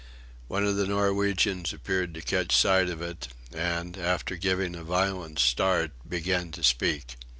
[0.47, 5.37] One of the Norwegians appeared to catch sight of it, and, after giving a violent
[5.37, 7.17] start, began to speak.